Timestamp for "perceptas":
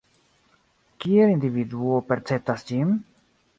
2.09-2.67